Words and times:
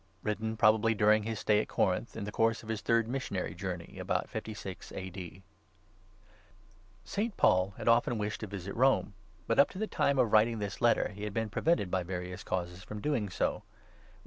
WRITTEN 0.23 0.57
PROBABLY 0.57 0.95
DURING 0.95 1.21
HIS 1.21 1.41
STAY 1.41 1.61
AT 1.61 1.67
CORINTH, 1.67 2.17
IN 2.17 2.23
THE 2.23 2.31
COURSE 2.31 2.63
OF 2.63 2.69
HIS 2.69 2.81
THIRD 2.81 3.07
MISSIONARY 3.07 3.53
JOURNEY, 3.53 3.99
ABOUT 3.99 4.29
56 4.31 4.91
A.D. 4.93 5.43
ST. 7.05 7.37
PAUL 7.37 7.75
had 7.77 7.87
often 7.87 8.17
wished 8.17 8.39
to 8.39 8.47
visit 8.47 8.75
Rome, 8.75 9.13
but 9.45 9.59
up 9.59 9.69
to 9.69 9.77
the 9.77 9.85
time 9.85 10.17
of 10.17 10.33
writing 10.33 10.57
this 10.57 10.81
Letter 10.81 11.09
he 11.09 11.23
had 11.23 11.35
been 11.35 11.51
prevented 11.51 11.91
by 11.91 12.01
various 12.01 12.41
causes 12.43 12.81
from 12.81 12.99
doing 12.99 13.29
so 13.29 13.51
(Rom. 13.53 13.61